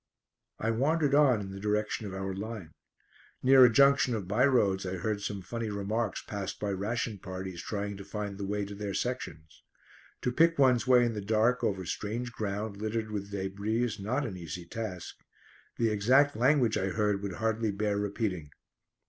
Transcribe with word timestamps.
I 0.57 0.71
wandered 0.71 1.13
on 1.13 1.41
in 1.41 1.51
the 1.51 1.59
direction 1.59 2.07
of 2.07 2.13
our 2.15 2.33
line. 2.33 2.71
Near 3.43 3.65
a 3.65 3.71
junction 3.71 4.15
of 4.15 4.27
by 4.27 4.47
roads 4.47 4.83
I 4.83 4.95
heard 4.95 5.21
some 5.21 5.43
funny 5.43 5.69
remarks 5.69 6.23
passed 6.23 6.59
by 6.59 6.71
ration 6.71 7.19
parties 7.19 7.61
trying 7.61 7.97
to 7.97 8.03
find 8.03 8.39
the 8.39 8.43
way 8.47 8.65
to 8.65 8.73
their 8.73 8.95
sections. 8.95 9.61
To 10.23 10.31
pick 10.31 10.57
one's 10.57 10.87
way 10.87 11.05
in 11.05 11.13
the 11.13 11.21
dark 11.21 11.63
over 11.63 11.85
strange 11.85 12.31
ground 12.31 12.77
littered 12.77 13.11
with 13.11 13.31
débris 13.31 13.83
is 13.85 13.99
not 13.99 14.25
an 14.25 14.37
easy 14.37 14.65
task. 14.65 15.17
The 15.77 15.89
exact 15.89 16.35
language 16.35 16.79
I 16.79 16.87
heard 16.87 17.21
would 17.21 17.33
hardly 17.33 17.69
bear 17.69 17.99
repeating. 17.99 18.49